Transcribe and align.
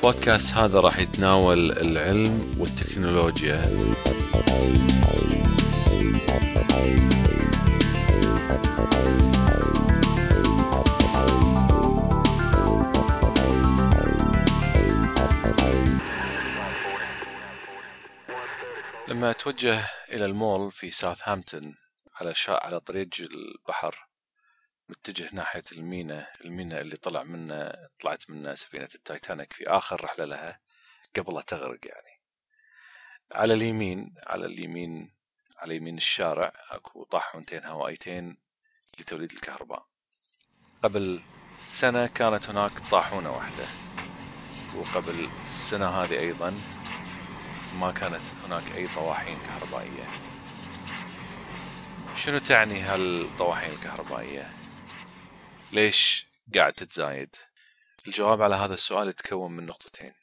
البودكاست 0.00 0.54
هذا 0.54 0.80
راح 0.80 0.98
يتناول 0.98 1.72
العلم 1.72 2.56
والتكنولوجيا. 2.58 3.62
لما 19.08 19.30
اتوجه 19.30 19.84
إلى 20.12 20.24
المول 20.24 20.72
في 20.72 20.90
ساوثهامبتون 20.90 21.74
على 22.14 22.34
شا... 22.34 22.52
على 22.52 22.80
طريق 22.80 23.08
البحر 23.20 24.09
متجه 24.90 25.28
ناحية 25.32 25.64
المينا 25.72 26.26
المينا 26.44 26.80
اللي 26.80 26.96
طلع 26.96 27.22
منه 27.22 27.72
طلعت 28.00 28.30
منه 28.30 28.54
سفينة 28.54 28.88
التايتانيك 28.94 29.52
في 29.52 29.64
آخر 29.68 30.04
رحلة 30.04 30.24
لها 30.24 30.60
قبل 31.16 31.34
لا 31.34 31.40
تغرق 31.40 31.78
يعني. 31.82 32.20
على 33.32 33.54
اليمين 33.54 34.14
على 34.26 34.46
اليمين 34.46 35.12
على 35.58 35.76
يمين 35.76 35.96
الشارع 35.96 36.52
أكو 36.70 37.04
طاحونتين 37.04 37.64
هوائيتين 37.64 38.36
لتوليد 38.98 39.32
الكهرباء. 39.32 39.86
قبل 40.82 41.22
سنة 41.68 42.06
كانت 42.06 42.48
هناك 42.48 42.72
طاحونة 42.90 43.36
واحدة 43.36 43.66
وقبل 44.76 45.28
السنة 45.48 45.88
هذه 45.88 46.18
أيضا 46.18 46.54
ما 47.80 47.92
كانت 47.92 48.22
هناك 48.44 48.72
أي 48.76 48.88
طواحين 48.94 49.38
كهربائية. 49.38 50.04
شنو 52.16 52.38
تعني 52.38 52.80
هالطواحين 52.80 53.72
الكهربائية؟ 53.72 54.59
ليش 55.72 56.26
قاعد 56.54 56.72
تتزايد؟ 56.72 57.36
الجواب 58.06 58.42
على 58.42 58.54
هذا 58.54 58.74
السؤال 58.74 59.08
يتكون 59.08 59.52
من 59.52 59.66
نقطتين. 59.66 60.14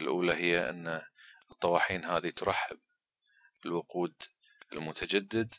الأولى 0.00 0.34
هي 0.34 0.70
أن 0.70 1.02
الطواحين 1.50 2.04
هذه 2.04 2.30
ترحب 2.30 2.78
بالوقود 3.62 4.14
المتجدد 4.72 5.54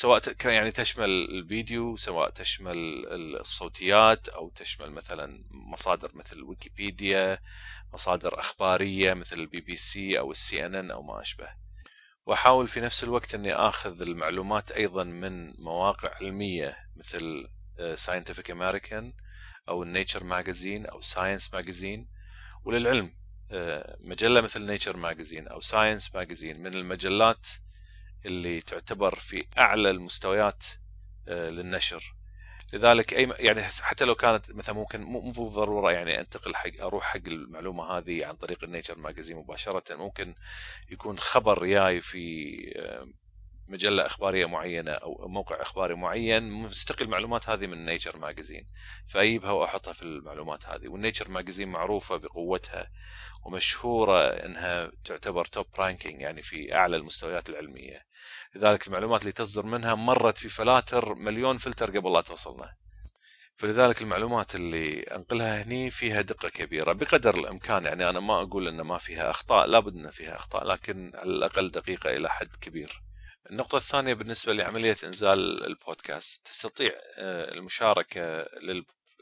سواء 0.01 0.23
يعني 0.45 0.71
تشمل 0.71 1.11
الفيديو 1.11 1.97
سواء 1.97 2.31
تشمل 2.31 2.77
الصوتيات 3.41 4.29
أو 4.29 4.51
تشمل 4.51 4.91
مثلا 4.93 5.45
مصادر 5.51 6.11
مثل 6.15 6.43
ويكيبيديا 6.43 7.39
مصادر 7.93 8.41
أخبارية 8.41 9.15
مثل 9.15 9.41
البي 9.41 9.61
بي 9.61 9.77
سي 9.77 10.19
أو 10.19 10.33
السي 10.33 10.67
إن 10.67 10.75
إن 10.75 10.91
أو 10.91 11.03
ما 11.03 11.21
أشبه. 11.21 11.49
وأحاول 12.27 12.69
في 12.69 12.81
نفس 12.81 13.05
الوقت 13.05 13.35
إني 13.35 13.55
آخذ 13.55 14.03
المعلومات 14.03 14.73
أيضا 14.73 15.05
من 15.05 15.63
مواقع 15.63 16.15
علمية 16.15 16.77
مثل 16.97 17.49
Scientific 17.95 18.51
American 18.51 19.13
أو 19.69 19.83
ال 19.83 19.89
Nature 19.89 20.25
Magazine 20.25 20.87
أو 20.87 21.01
Science 21.01 21.55
Magazine 21.55 22.09
وللعلم 22.65 23.15
مجلة 24.01 24.41
مثل 24.41 24.67
Nature 24.67 24.97
Magazine 24.97 25.49
أو 25.49 25.61
Science 25.61 26.15
Magazine 26.15 26.63
من 26.63 26.75
المجلات 26.75 27.47
اللي 28.27 28.61
تعتبر 28.61 29.15
في 29.15 29.47
أعلى 29.59 29.91
المستويات 29.91 30.65
للنشر. 31.29 32.15
لذلك 32.73 33.15
أي 33.15 33.33
يعني 33.39 33.63
حتى 33.63 34.05
لو 34.05 34.15
كانت 34.15 34.51
مثلا 34.51 34.75
ممكن 34.75 35.03
مو 35.03 35.31
بالضرورة 35.31 35.93
يعني 35.93 36.21
أنتقل 36.21 36.55
حق 36.55 36.81
أروح 36.81 37.05
حق 37.05 37.29
المعلومة 37.29 37.85
هذه 37.85 38.27
عن 38.27 38.35
طريق 38.35 38.65
ال 38.65 38.70
Nature 38.70 38.99
Magazine 38.99 39.37
مباشرة 39.37 39.97
ممكن 39.97 40.35
يكون 40.91 41.19
خبر 41.19 41.67
جاي 41.67 42.01
في 42.01 42.55
مجلة 43.69 44.07
إخبارية 44.07 44.47
معينة 44.47 44.91
أو 44.93 45.29
موقع 45.29 45.63
إخباري 45.63 45.95
معين 45.95 46.51
مستقل 46.51 47.05
المعلومات 47.05 47.49
هذه 47.49 47.67
من 47.67 47.85
Nature 47.85 48.19
Magazine. 48.19 48.69
فأجيبها 49.07 49.51
وأحطها 49.51 49.93
في 49.93 50.03
المعلومات 50.03 50.67
هذه. 50.67 50.89
وال 50.89 50.99
Nature 50.99 51.31
Magazine 51.31 51.69
معروفة 51.69 52.17
بقوتها 52.17 52.91
ومشهورة 53.45 54.21
إنها 54.21 54.91
تعتبر 55.05 55.45
top 55.45 55.67
ranking 55.79 56.21
يعني 56.21 56.43
في 56.43 56.75
أعلى 56.75 56.97
المستويات 56.97 57.49
العلمية. 57.49 58.03
لذلك 58.55 58.87
المعلومات 58.87 59.21
اللي 59.21 59.33
تصدر 59.33 59.67
منها 59.67 59.95
مرت 59.95 60.39
في 60.39 60.49
فلاتر 60.49 61.15
مليون 61.15 61.59
فلتر 61.59 61.97
قبل 61.97 62.13
لا 62.13 62.21
توصلنا. 62.21 62.75
فلذلك 63.57 64.03
المعلومات 64.03 64.55
اللي 64.55 65.01
أنقلها 65.01 65.63
هني 65.63 65.91
فيها 65.91 66.21
دقة 66.21 66.49
كبيرة. 66.49 66.93
بقدر 66.93 67.35
الإمكان 67.35 67.85
يعني 67.85 68.09
أنا 68.09 68.21
ما 68.21 68.43
أقول 68.43 68.69
إن 68.69 68.81
ما 68.81 68.99
فيها 68.99 69.31
أخطاء 69.31 69.67
لابد 69.67 69.97
إن 69.97 70.11
فيها 70.11 70.37
أخطاء 70.37 70.65
لكن 70.65 71.13
على 71.15 71.31
الأقل 71.31 71.71
دقيقة 71.71 72.11
إلى 72.11 72.31
حد 72.31 72.57
كبير. 72.61 73.03
النقطة 73.51 73.77
الثانية 73.77 74.15
بالنسبة 74.15 74.53
لعملية 74.53 74.97
إنزال 75.05 75.67
البودكاست. 75.67 76.47
تستطيع 76.47 76.91
المشاركة 77.19 78.45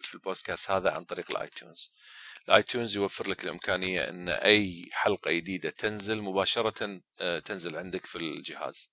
في 0.02 0.14
البودكاست 0.14 0.70
هذا 0.70 0.90
عن 0.90 1.04
طريق 1.04 1.30
ال 1.30 1.38
iTunes. 1.38 1.92
ال 2.48 2.55
iTunes 2.55 2.96
يوفر 2.96 3.28
لك 3.28 3.44
الإمكانية 3.44 4.08
أن 4.08 4.28
أي 4.28 4.88
حلقة 4.92 5.32
جديدة 5.32 5.70
تنزل 5.70 6.22
مباشرة 6.22 7.00
تنزل 7.44 7.76
عندك 7.76 8.06
في 8.06 8.16
الجهاز. 8.16 8.90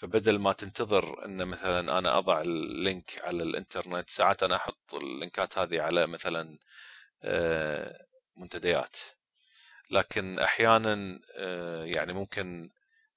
فبدل 0.00 0.38
ما 0.38 0.52
تنتظر 0.52 1.24
إن 1.24 1.46
مثلا 1.46 1.98
أنا 1.98 2.18
أضع 2.18 2.40
ال 2.40 2.54
link 2.54 3.10
على 3.24 3.42
الإنترنت 3.42 4.10
ساعات 4.10 4.42
أنا 4.42 4.56
أحط 4.56 4.94
ال 4.94 5.05
link 5.05 5.47
ات 5.47 5.58
هذه 5.58 5.80
على 5.80 6.06
مثلا 6.06 6.58
منتديات. 8.36 8.96
لكن 9.90 10.38
أحيانا 10.38 11.20
يعني 11.84 12.12
ممكن 12.12 12.70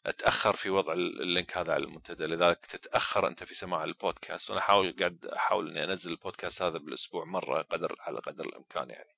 أتأخر 0.06 0.56
في 0.56 0.69
وضع 0.69 0.94
ال 0.94 1.06
link 1.06 1.57
هذا 1.57 1.74
على 1.74 1.84
المنتدى. 1.84 2.25
لذلك 2.25 2.66
تتأخر 2.66 3.28
أنت 3.28 3.44
في 3.44 3.54
سماع 3.54 3.84
البودكاست. 3.84 4.50
وأنا 4.50 4.62
أحاول 4.62 4.96
قاعد 5.00 5.25
أحاول 5.25 5.69
إني 5.69 5.84
أنزل 5.84 6.12
البودكاست 6.12 6.62
هذا 6.62 6.78
بالأسبوع 6.78 7.25
مرة 7.25 7.62
قدر 7.62 7.96
على 8.00 8.19
قدر 8.19 8.46
الإمكان 8.46 8.90
يعني. 8.90 9.13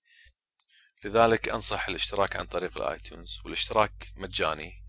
لذلك 1.04 1.50
أنصح 1.50 1.88
الاشتراك 1.88 2.36
عن 2.36 2.46
طريق 2.46 2.78
الآيتونز 2.78 3.42
والاشتراك 3.46 4.12
مجاني. 4.18 4.85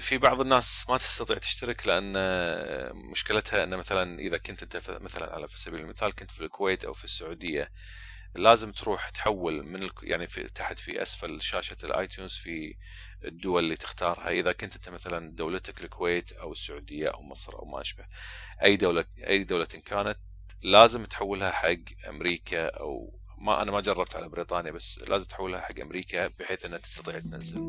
في 0.00 0.18
بعض 0.18 0.40
الناس 0.40 0.86
ما 0.88 0.96
تستطيع 0.98 1.38
تشترك 1.38 1.86
لأن 1.86 2.12
مشكلتها 2.96 3.64
إن 3.64 3.76
مثلا 3.76 4.18
إذا 4.18 4.38
كنت 4.38 4.62
أنت 4.62 4.90
مثلا 5.00 5.34
على 5.34 5.48
سبيل 5.48 5.80
المثال 5.80 6.14
كنت 6.14 6.30
في 6.30 6.40
الكويت 6.40 6.84
أو 6.84 6.92
في 6.92 7.04
السعودية 7.04 7.72
لازم 8.34 8.72
تروح 8.72 9.10
تحول 9.10 9.62
من. 9.62 9.88
يعني 10.02 10.26
في 10.26 10.42
تحت 10.42 10.78
في 10.78 11.02
أسفل 11.02 11.42
شاشة 11.42 11.76
الآيتونز 11.84 12.32
في 12.32 12.76
الدول 13.24 13.64
اللي 13.64 13.76
تختارها 13.76 14.28
إذا 14.28 14.52
كنت 14.52 14.74
أنت 14.74 14.88
مثلا 14.88 15.36
دولتك 15.36 15.84
الكويت 15.84 16.32
أو 16.32 16.52
السعودية 16.52 17.08
أو 17.08 17.22
مصر 17.22 17.54
أو 17.54 17.64
ما 17.64 17.80
أشبه 17.80 18.04
أي 18.64 18.76
دولة 18.76 19.04
أي 19.26 19.44
دولة 19.44 19.64
كانت 19.64 20.18
لازم 20.62 21.04
تحولها 21.04 21.50
حق 21.50 22.08
أمريكا 22.08 22.66
أو 22.66 23.18
ما 23.38 23.62
أنا 23.62 23.72
ما 23.72 23.80
جربت 23.80 24.16
على 24.16 24.28
بريطانيا 24.28 24.70
بس 24.70 24.98
لازم 25.08 25.26
تحولها 25.26 25.60
حق 25.60 25.80
أمريكا 25.80 26.26
بحيث 26.38 26.64
إنها 26.64 26.78
تستطيع 26.78 27.18
تنزل 27.18 27.68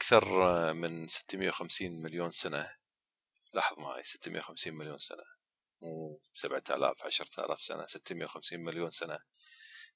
أكثر 0.00 0.72
من 0.72 1.06
650 1.08 2.02
مليون 2.02 2.30
سنة. 2.30 2.76
لاحظ 3.52 3.78
معي 3.78 4.02
650 4.02 4.74
مليون 4.74 4.98
سنة. 4.98 5.24
مو 5.82 6.20
7000 6.34 7.04
10000 7.04 7.62
سنة 7.62 7.86
650 7.86 8.60
مليون 8.60 8.90
سنة. 8.90 9.18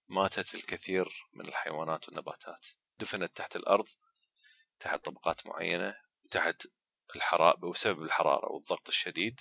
ماتت 0.08 0.54
الكثير 0.54 1.28
من 1.32 1.48
الحيوانات 1.48 2.08
والنباتات. 2.08 2.66
دفنت 2.98 3.36
تحت 3.36 3.56
الأرض 3.56 3.86
تحت 4.80 5.04
طبقات 5.04 5.46
معينة 5.46 5.94
تحت 6.30 6.66
الحرارة 7.16 7.56
بسبب 7.56 8.02
الحرارة 8.02 8.52
والضغط 8.52 8.88
الشديد 8.88 9.40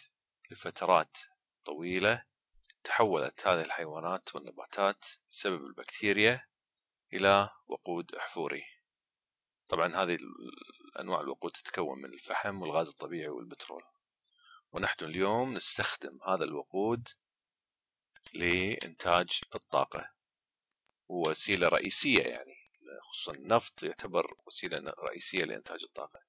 لفترات 0.51 1.17
طويلة 1.65 2.23
تحولت 2.83 3.47
هذه 3.47 3.61
الحيوانات 3.61 4.35
والنباتات 4.35 5.05
بسبب 5.31 5.65
البكتيريا 5.65 6.47
إلى 7.13 7.49
وقود 7.67 8.15
أحفوري 8.15 8.72
طبعا 9.67 9.95
هذه 9.95 10.17
أنواع 10.99 11.21
الوقود 11.21 11.51
تتكون 11.51 12.01
من 12.01 12.13
الفحم 12.13 12.61
والغاز 12.61 12.89
الطبيعي 12.89 13.29
والبترول. 13.29 13.83
ونحن 14.71 15.05
اليوم 15.05 15.53
نستخدم 15.53 16.19
هذا 16.27 16.43
الوقود 16.43 17.07
لإنتاج 18.33 19.41
الطاقة. 19.55 20.11
هو 21.11 21.29
وسيلة 21.29 21.67
رئيسية 21.67 22.23
يعني 22.23 22.55
خصوصا 23.01 23.31
النفط 23.31 23.83
يعتبر 23.83 24.35
وسيلة 24.45 24.93
رئيسية 24.99 25.43
لإنتاج 25.43 25.83
الطاقة. 25.83 26.19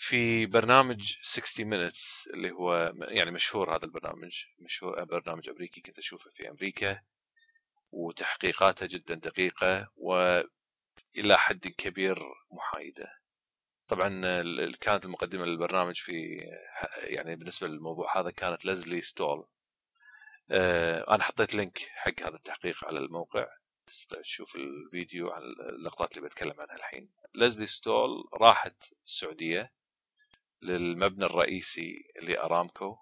في 0.00 0.46
برنامج 0.46 1.16
60 1.22 1.70
minutes 1.72 2.34
اللي 2.34 2.50
هو 2.50 2.92
يعني 3.00 3.30
مشهور 3.30 3.76
هذا 3.76 3.84
البرنامج 3.84 4.44
مشهور 4.58 5.04
برنامج 5.04 5.48
أمريكي 5.48 5.80
كنت 5.80 5.98
أشوفه 5.98 6.30
في 6.30 6.50
أمريكا 6.50 7.00
وتحقيقاته 7.92 8.86
جدا 8.86 9.14
دقيقة 9.14 9.88
وإلى 11.16 11.38
حد 11.38 11.68
كبير 11.68 12.18
محايدة. 12.50 13.18
طبعا 13.88 14.08
كانت 14.80 15.04
المقدمة 15.04 15.44
للبرنامج 15.44 15.96
في 15.96 16.40
يعني 16.96 17.36
بالنسبة 17.36 17.68
للموضوع 17.68 18.18
هذا 18.20 18.30
كانت 18.30 18.64
ليزلي 18.64 19.00
ستال. 19.00 19.46
آه، 20.50 21.14
أنا 21.14 21.22
حطيت 21.22 21.54
link 21.54 21.78
حق 21.78 22.22
هذا 22.22 22.36
التحقيق 22.36 22.84
على 22.84 22.98
الموقع. 22.98 23.46
تستطيع 23.86 24.20
تشوف 24.20 24.56
الفيديو 24.56 25.30
عن 25.30 25.42
اللقطات 25.42 26.16
اللي 26.16 26.28
بتكلم 26.28 26.60
عنها 26.60 26.76
الحين. 26.76 27.10
ليزلي 27.34 27.66
ستال 27.66 28.28
راحت 28.34 28.92
السعودية 29.06 29.72
للمبنى 30.62 31.24
الرئيسي 31.24 32.12
لارامكو 32.22 32.98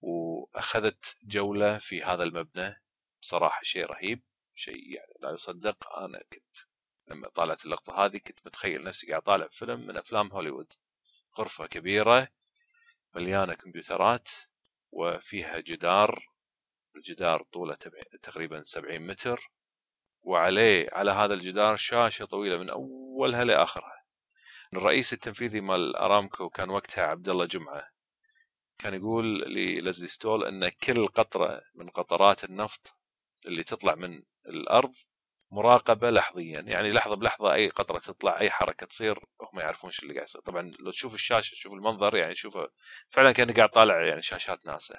وأخذت 0.00 1.16
جولة 1.22 1.78
في 1.78 2.02
هذا 2.02 2.22
المبنى 2.24 2.82
بصراحة 3.22 3.62
شيء 3.62 3.86
رهيب 3.86 4.22
شيء 4.54 4.94
يعني 4.94 5.12
لا 5.20 5.30
يصدق. 5.30 5.98
أنا 5.98 6.22
كنت 6.32 6.56
لما 7.08 7.28
طالعت 7.28 7.64
اللقطة 7.64 8.04
هذه 8.04 8.18
كنت 8.18 8.38
متخيل 8.46 8.84
نفسي 8.84 9.06
قاعد 9.10 9.22
طالع 9.22 9.48
فيلم 9.48 9.86
من 9.86 9.96
أفلام 9.96 10.32
هوليوود. 10.32 10.72
غرفة 11.38 11.66
كبيرة 11.66 12.28
مليانة 13.14 13.54
كمبيوترات 13.54 14.28
وفيها 14.90 15.60
جدار. 15.60 16.32
الجدار 16.96 17.42
طوله 17.52 17.74
تقريبا 18.22 18.62
70 18.62 19.00
متر 19.06 19.50
وعليه 20.22 20.88
على 20.92 21.10
هذا 21.10 21.34
الجدار 21.34 21.76
شاشة 21.76 22.24
طويلة 22.24 22.56
من 22.56 22.70
أولها 22.70 23.44
لآخرها. 23.44 24.02
الرئيس 24.74 25.12
التنفيذي 25.12 25.60
مال 25.60 25.96
أرامكو 25.96 26.48
كان 26.48 26.70
وقتها 26.70 27.06
عبد 27.06 27.28
الله 27.28 27.44
جمعة 27.44 27.88
كان 28.78 28.94
يقول 28.94 29.40
للزلي 29.40 30.08
ستول 30.08 30.44
أن 30.44 30.68
كل 30.68 31.06
قطرة 31.06 31.62
من 31.74 31.88
قطرات 31.88 32.44
النفط 32.44 32.96
اللي 33.46 33.62
تطلع 33.62 33.94
من 33.94 34.22
الأرض 34.46 34.94
مراقبة 35.52 36.10
لحظيا. 36.10 36.60
يعني 36.60 36.90
لحظة 36.90 37.16
بلحظة 37.16 37.54
أي 37.54 37.68
قطرة 37.68 37.98
تطلع 37.98 38.40
أي 38.40 38.50
حركة 38.50 38.86
تصير 38.86 39.18
هم 39.40 39.60
يعرفون 39.60 39.90
شو 39.90 40.02
اللي 40.02 40.14
قاعد 40.14 40.26
يصير. 40.26 40.40
طبعا 40.40 40.72
لو 40.80 40.90
تشوف 40.90 41.14
الشاشة 41.14 41.54
تشوف 41.54 41.72
المنظر 41.74 42.16
يعني 42.16 42.34
تشوفه 42.34 42.68
فعلا 43.08 43.32
كانك 43.32 43.56
قاعد 43.56 43.70
طالع 43.70 44.06
يعني 44.06 44.22
شاشات 44.22 44.66
ناسا. 44.66 44.98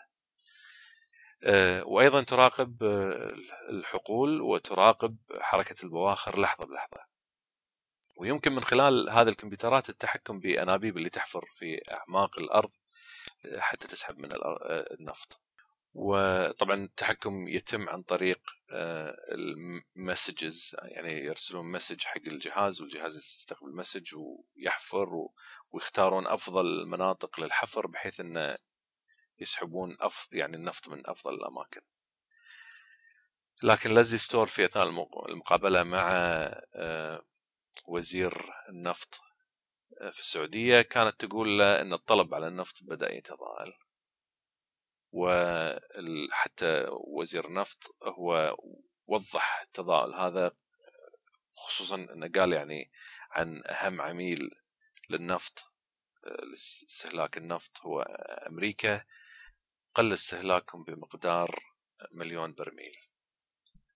أه 1.43 1.83
وأيضا 1.85 2.23
تراقب 2.23 2.83
آه، 2.83 3.33
الحقول 3.69 4.41
وتراقب 4.41 5.17
حركة 5.39 5.75
البواخر 5.83 6.39
لحظة 6.39 6.65
بلحظة. 6.65 7.05
ويمكن 8.17 8.53
من 8.53 8.63
خلال 8.63 9.09
هذه 9.09 9.29
الكمبيوترات 9.29 9.89
التحكم 9.89 10.39
بأنابيب 10.39 10.97
اللي 10.97 11.09
تحفر 11.09 11.45
في 11.53 11.81
أعماق 11.91 12.39
الأرض 12.39 12.71
آه، 13.45 13.59
حتى 13.59 13.87
تسحب 13.87 14.19
من 14.19 14.33
آه، 14.33 14.95
النفط. 14.99 15.42
وطبعا 15.93 16.83
التحكم 16.83 17.47
يتم 17.47 17.89
عن 17.89 18.03
طريق 18.03 18.39
آه، 18.71 19.15
ال 19.31 19.47
messages 19.47 20.75
يعني 20.83 21.25
يرسلون 21.25 21.71
message 21.71 22.01
حق 22.01 22.21
الجهاز 22.27 22.81
والجهاز 22.81 23.17
يستقبل 23.17 23.75
message 23.75 24.15
ويحفر 24.15 25.09
ويختارون 25.71 26.27
أفضل 26.27 26.65
المناطق 26.65 27.39
للحفر 27.39 27.87
بحيث 27.87 28.19
انه 28.19 28.57
يسحبون 29.39 29.97
أف 29.99 30.27
يعني 30.31 30.55
النفط 30.55 30.89
من 30.89 31.09
أفضل 31.09 31.33
الأماكن. 31.33 31.81
لكن 33.63 33.93
ليزلي 33.93 34.17
ستال 34.17 34.47
في 34.47 34.65
أثناء 34.65 34.89
المقابلة 35.29 35.83
مع 35.83 36.09
آه، 36.73 37.25
وزير 37.87 38.53
النفط 38.69 39.21
آه، 40.01 40.09
في 40.09 40.19
السعودية 40.19 40.81
كانت 40.81 41.25
تقول 41.25 41.59
له 41.59 41.81
إن 41.81 41.93
الطلب 41.93 42.33
على 42.33 42.47
النفط 42.47 42.83
بدأ 42.83 43.13
يتضاءل 43.13 43.73
وحتى 45.13 46.87
وزير 46.89 47.47
النفط 47.47 47.95
هو 48.03 48.57
وضح 49.07 49.61
التضاؤل 49.61 50.13
هذا 50.15 50.51
خصوصا 51.55 51.95
إنه 51.95 52.27
قال 52.35 52.53
يعني 52.53 52.91
عن 53.31 53.61
أهم 53.65 54.01
عميل 54.01 54.51
للنفط 55.09 55.73
لاستهلاك 56.23 57.37
النفط 57.37 57.81
هو 57.81 58.01
أمريكا. 58.47 59.05
قل 59.95 60.13
استهلاكهم 60.13 60.83
بمقدار 60.83 61.59
مليون 62.11 62.53
برميل. 62.53 62.95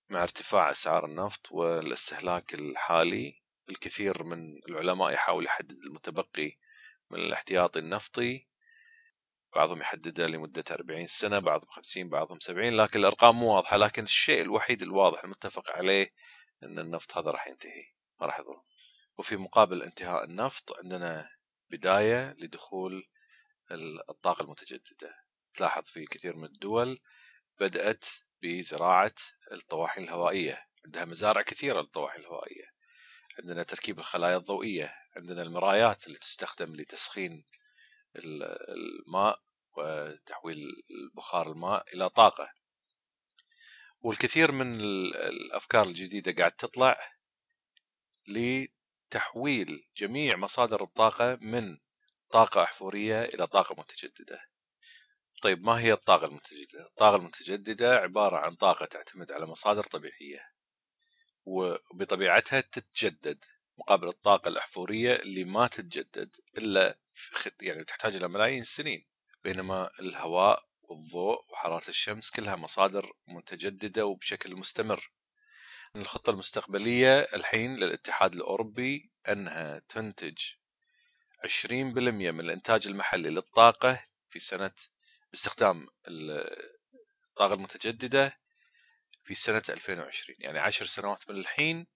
مع 0.10 0.24
ارتفاع 0.24 0.72
أسعار 0.72 1.06
النفط 1.06 1.52
والاستهلاك 1.52 2.54
الحالي 2.54 3.42
الكثير 3.70 4.24
من 4.24 4.58
العلماء 4.70 5.12
يحاول 5.12 5.46
يحدد 5.46 5.78
المتبقي 5.86 6.58
من 7.10 7.20
الاحتياطي 7.20 7.80
النفطي. 7.80 8.48
بعضهم 9.58 9.82
يحددها 9.82 10.28
لمدة 10.28 10.64
40 10.72 11.08
سنة 11.08 11.40
بعضهم 11.40 11.70
50 11.70 12.10
بعضهم 12.10 12.40
70 12.40 12.68
لكن 12.68 13.00
الأرقام 13.00 13.40
مو 13.40 13.56
واضحة. 13.56 13.78
لكن 13.78 14.04
الشيء 14.04 14.42
الوحيد 14.42 14.82
الواضح 14.82 15.24
المتفق 15.24 15.72
عليه 15.72 16.14
أن 16.64 16.80
النفط 16.80 17.18
هذا 17.18 17.32
راح 17.32 17.48
ينتهي 17.48 17.86
ما 18.22 18.28
راح 18.28 18.40
يظل 18.40 18.62
وفي 19.18 19.38
مقابل 19.38 19.84
انتهاء 19.84 20.24
النفط 20.24 20.78
عندنا 20.78 21.30
بداية 21.70 22.36
لدخول 22.40 23.08
الطاقة 24.10 24.44
المتجددة. 24.44 25.16
تلاحظ 25.54 25.84
في 25.84 26.06
كثير 26.06 26.36
من 26.36 26.46
الدول 26.46 27.00
بدأت 27.60 28.06
بزراعة 28.42 29.16
الطواحن 29.52 30.04
الهوائية. 30.04 30.68
عندها 30.86 31.06
مزارع 31.06 31.42
كثيرة 31.42 31.82
للطواحن 31.82 32.20
الهوائية. 32.20 32.66
عندنا 33.40 33.64
تركيب 33.64 34.00
الخلايا 34.00 34.38
الضوئية. 34.38 34.96
عندنا 35.16 35.42
المرايات 35.42 36.08
اللي 36.08 36.18
تستخدم 36.18 36.76
لتسخين 36.76 37.46
الماء. 38.16 39.47
وتحويل 39.78 40.68
بخار 41.14 41.52
الماء 41.52 41.96
إلى 41.96 42.10
طاقة. 42.10 42.54
والكثير 44.02 44.52
من 44.52 44.76
الأفكار 45.16 45.88
الجديدة 45.88 46.32
قاعد 46.32 46.52
تطلع 46.52 47.12
لتحويل 48.28 49.88
جميع 49.98 50.38
مصادر 50.38 50.84
الطاقة 50.84 51.38
من 51.42 51.78
طاقة 52.32 52.64
أحفورية 52.64 53.22
إلى 53.22 53.48
طاقة 53.48 53.76
متجددة. 53.78 54.42
طيب 55.42 55.64
ما 55.64 55.80
هي 55.80 55.94
الطاقة 55.94 56.26
المتجددة؟ 56.26 56.86
الطاقة 56.86 57.16
المتجددة 57.16 57.96
عبارة 57.96 58.38
عن 58.38 58.56
طاقة 58.56 58.86
تعتمد 58.86 59.32
على 59.32 59.46
مصادر 59.46 59.84
طبيعية 59.84 60.52
وبطبيعتها 61.46 62.62
تتجدد 62.62 63.46
مقابل 63.78 64.08
الطاقة 64.08 64.48
الأحفورية 64.48 65.16
اللي 65.16 65.44
ما 65.44 65.68
تتجدد 65.68 66.36
إلا 66.58 67.00
يعني 67.62 67.84
تحتاج 67.84 68.16
إلى 68.16 68.28
ملايين 68.28 68.62
السنين. 68.62 69.06
بينما 69.48 69.90
الهواء 70.00 70.64
والضوء 70.82 71.52
وحرارة 71.52 71.90
الشمس 71.90 72.32
كلها 72.32 72.56
مصادر 72.56 73.14
متجددة 73.28 74.06
وبشكل 74.06 74.56
مستمر. 74.56 75.12
الخطة 75.96 76.30
المستقبلية 76.30 77.20
الحين 77.20 77.76
للاتحاد 77.76 78.34
الأوروبي 78.34 79.12
أنها 79.30 79.82
تنتج 79.90 80.38
20% 81.46 81.72
من 81.72 82.40
الإنتاج 82.40 82.88
المحلي 82.88 83.30
للطاقة 83.30 84.04
في 84.30 84.40
سنة 84.40 84.72
باستخدام 85.32 85.88
الطاقة 86.08 87.54
المتجددة 87.54 88.40
في 89.24 89.36
سنة 89.36 89.64
2020 89.70 90.38
يعني 90.40 90.60
عشر 90.60 90.86
سنوات 90.86 91.30
من 91.30 91.38
الحين 91.38 91.88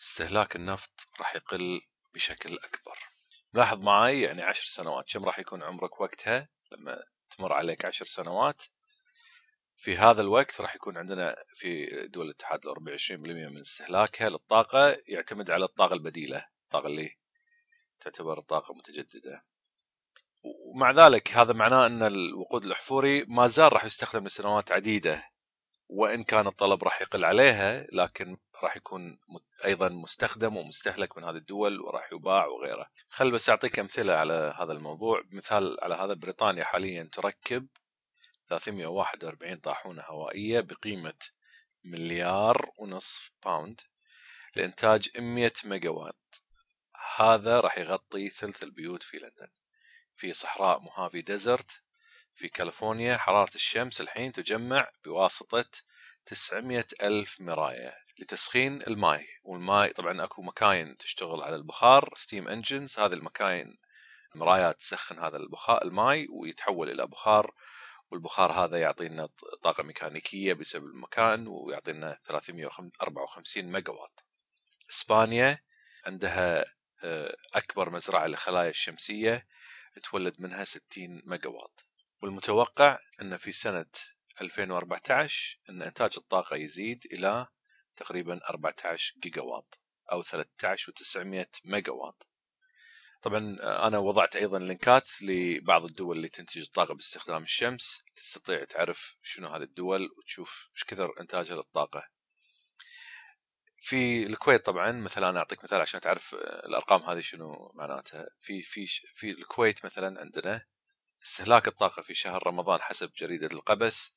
استهلاك 0.00 0.56
النفط 0.56 1.06
راح 1.20 1.36
يقل 1.36 1.80
بشكل 2.14 2.54
أكبر. 2.54 2.98
لاحظ 3.52 3.82
معي 3.82 4.22
يعني 4.22 4.42
عشر 4.42 4.64
سنوات 4.64 5.12
كم 5.12 5.24
راح 5.24 5.38
يكون 5.38 5.62
عمرك 5.62 6.00
وقتها؟ 6.00 6.55
لما 6.72 7.04
تمر 7.30 7.52
عليك 7.52 7.84
عشر 7.84 8.04
سنوات 8.04 8.62
في 9.76 9.96
هذا 9.96 10.20
الوقت 10.20 10.60
راح 10.60 10.74
يكون 10.74 10.96
عندنا 10.96 11.36
في 11.54 11.86
دول 12.06 12.26
الاتحاد 12.26 12.60
الأوروبي 12.62 12.98
20% 12.98 13.12
من 13.12 13.60
استهلاكها 13.60 14.28
للطاقة 14.28 14.96
يعتمد 15.06 15.50
على 15.50 15.64
الطاقة 15.64 15.94
البديلة، 15.94 16.46
الطاقة 16.64 16.86
اللي 16.86 17.10
تعتبر 18.00 18.40
طاقة 18.40 18.74
متجددة. 18.74 19.44
ومع 20.42 20.90
ذلك 20.90 21.36
هذا 21.36 21.52
معناه 21.52 21.86
إن 21.86 22.02
الوقود 22.02 22.64
الأحفوري 22.64 23.24
ما 23.24 23.46
زال 23.46 23.72
راح 23.72 23.84
يستخدم 23.84 24.26
لسنوات 24.26 24.72
عديدة 24.72 25.30
وإن 25.88 26.22
كان 26.22 26.46
الطلب 26.46 26.84
راح 26.84 27.02
يقل 27.02 27.24
عليها 27.24 27.86
لكن 27.92 28.36
راح 28.62 28.76
يكون 28.76 29.18
أيضا 29.64 29.88
مستخدم 29.88 30.56
ومستهلك 30.56 31.18
من 31.18 31.24
هذه 31.24 31.36
الدول 31.36 31.80
وراح 31.80 32.12
يباع 32.12 32.46
وغيره. 32.46 32.86
خل 33.08 33.30
بس 33.30 33.48
أعطيك 33.48 33.78
أمثلة 33.78 34.12
على 34.12 34.54
هذا 34.58 34.72
الموضوع، 34.72 35.22
مثال 35.32 35.78
على 35.82 35.94
هذا 35.94 36.14
بريطانيا 36.14 36.64
حاليا 36.64 37.08
تركب 37.12 37.66
341 38.48 39.56
طاحونة 39.56 40.02
هوائية 40.02 40.60
بقيمة 40.60 41.18
مليار 41.84 42.70
ونصف 42.78 43.32
باوند 43.44 43.80
لإنتاج 44.56 45.18
100 45.18 45.52
ميجا 45.64 45.90
وات 45.90 46.34
هذا 47.16 47.60
راح 47.60 47.78
يغطي 47.78 48.30
ثلث 48.30 48.62
البيوت 48.62 49.02
في 49.02 49.16
لندن. 49.16 49.48
في 50.16 50.32
صحراء 50.32 50.80
موهافي 50.80 51.22
desert 51.22 51.82
في 52.34 52.48
كاليفورنيا 52.48 53.16
حرارة 53.16 53.54
الشمس 53.54 54.00
الحين 54.00 54.32
تجمع 54.32 54.90
بواسطة 55.04 55.64
900 56.26 56.86
ألف 57.02 57.40
مراية. 57.40 58.05
لتسخين 58.18 58.82
الماء 58.82 59.26
والماء 59.44 59.92
طبعا 59.92 60.24
أكو 60.24 60.42
مكاين 60.42 60.96
تشتغل 60.96 61.42
على 61.42 61.56
البخار 61.56 62.14
steam 62.16 62.48
engines 62.48 62.98
هذه 62.98 63.14
المكاين 63.14 63.78
مرايات 64.34 64.78
تسخن 64.78 65.18
هذا 65.18 65.36
البخار 65.36 65.82
الماء 65.82 66.26
ويتحول 66.30 66.90
إلى 66.90 67.06
بخار 67.06 67.54
والبخار 68.10 68.52
هذا 68.52 68.80
يعطينا 68.80 69.28
طاقة 69.62 69.82
ميكانيكية 69.82 70.52
بسبب 70.52 70.84
المكاين 70.84 71.46
ويعطينا 71.46 72.18
354 72.24 73.64
ميجا 73.64 73.92
وات 73.92 74.20
إسبانيا 74.90 75.62
عندها 76.06 76.64
آه، 77.04 77.36
أكبر 77.54 77.90
مزرعة 77.90 78.26
للخلايا 78.26 78.70
الشمسية 78.70 79.46
تولد 80.10 80.40
منها 80.40 80.64
60 80.64 81.22
ميجا 81.24 81.48
وات 81.48 81.80
والمتوقع 82.22 82.98
إن 83.22 83.36
في 83.36 83.52
سنة 83.52 83.86
2014 84.40 85.58
إن 85.70 85.82
إنتاج 85.82 86.14
الطاقة 86.16 86.56
يزيد 86.56 87.06
إلى 87.12 87.46
تقريبا 87.96 88.40
14 88.50 89.14
جيجا 89.18 89.42
وات 89.42 89.74
أو 90.12 90.22
13900 90.22 91.46
ميجا 91.64 91.92
وات 91.92 92.22
طبعا 93.22 93.56
آه، 93.60 93.88
أنا 93.88 93.98
وضعت 93.98 94.36
أيضا 94.36 94.58
link 94.58 95.09
ات 95.09 95.22
لبعض 95.22 95.84
الدول 95.84 96.16
اللي 96.16 96.28
تنتج 96.28 96.60
الطاقة 96.62 96.94
باستخدام 96.94 97.42
الشمس 97.42 98.04
تستطيع 98.16 98.64
تعرف 98.64 99.16
شنو 99.22 99.48
هذه 99.48 99.62
الدول 99.62 100.10
وتشوف 100.18 100.70
إيش 100.74 100.84
كثر 100.84 101.20
إنتاجها 101.20 101.56
للطاقة. 101.56 102.08
في 103.80 104.26
الكويت 104.26 104.66
طبعا 104.66 104.92
مثلا 104.92 105.28
أنا 105.28 105.38
أعطيك 105.38 105.64
مثال 105.64 105.80
عشان 105.80 106.00
تعرف 106.00 106.34
آه، 106.34 106.66
الأرقام 106.66 107.02
هذه 107.02 107.20
شنو 107.20 107.72
معناتها. 107.74 108.28
في 108.40 108.62
في 108.62 108.86
في 108.86 109.30
الكويت 109.30 109.84
مثلا 109.84 110.20
عندنا 110.20 110.66
استهلاك 111.22 111.68
الطاقة 111.68 112.02
في 112.02 112.14
شهر 112.14 112.46
رمضان 112.46 112.80
حسب 112.80 113.12
جريدة 113.12 113.46
القبس 113.46 114.16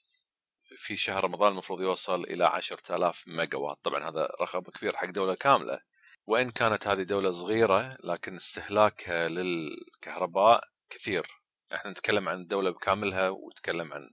في 0.75 0.95
شهر 0.97 1.23
رمضان 1.23 1.51
المفروض 1.51 1.81
يوصل 1.81 2.23
إلى 2.23 2.45
10000 2.45 3.23
ميجا 3.27 3.57
وات 3.57 3.77
طبعا 3.83 4.09
هذا 4.09 4.29
رقم 4.41 4.61
كبير 4.61 4.97
حق 4.97 5.09
دولة 5.09 5.35
كاملة. 5.35 5.79
وإن 6.27 6.49
كانت 6.51 6.87
هذه 6.87 7.03
دولة 7.03 7.31
صغيرة 7.31 7.97
لكن 8.03 8.35
استهلاكها 8.35 9.27
للكهرباء 9.27 10.63
كثير. 10.89 11.27
إحنا 11.73 11.91
نتكلم 11.91 12.29
عن 12.29 12.41
الدولة 12.41 12.69
بكاملها 12.69 13.29
ونتكلم 13.29 13.93
عن 13.93 14.09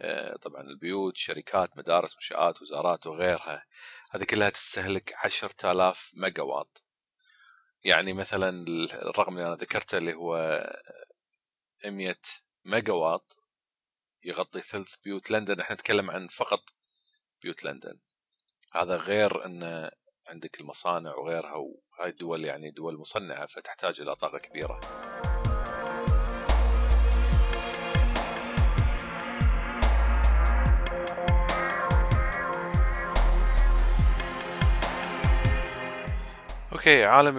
آه، 0.00 0.36
طبعا 0.36 0.62
البيوت 0.62 1.16
شركات 1.16 1.78
مدارس 1.78 2.14
منشآت 2.16 2.62
وزارات 2.62 3.06
وغيرها. 3.06 3.64
هذه 4.10 4.24
كلها 4.24 4.48
تستهلك 4.50 5.14
عشرة 5.24 5.72
آلاف 5.72 6.10
ميجا 6.16 6.42
وات 6.42 6.78
يعني 7.84 8.12
مثلا 8.12 8.64
الرقم 8.68 9.32
اللي 9.32 9.46
أنا 9.46 9.54
ذكرته 9.56 9.98
اللي 9.98 10.14
هو 10.14 10.60
100 11.84 12.14
ميجا 12.64 12.92
وات 12.92 13.32
يغطي 14.26 14.60
ثلث 14.60 14.96
بيوت 15.04 15.30
لندن. 15.30 15.60
إحنا 15.60 15.74
نتكلم 15.74 16.10
عن 16.10 16.28
فقط 16.28 16.62
بيوت 17.42 17.64
لندن. 17.64 17.98
هذا 18.74 18.96
غير 18.96 19.44
إن 19.44 19.90
عندك 20.28 20.60
المصانع 20.60 21.14
وغيرها 21.14 21.54
وهاي 21.56 22.10
الدول 22.10 22.44
يعني 22.44 22.70
دول 22.70 22.98
مصنعة 22.98 23.46
فتحتاج 23.46 24.00
إلى 24.00 24.16
طاقة 24.16 24.38
كبيرة. 24.38 24.80
أوكي 36.72 37.04
عالم 37.04 37.38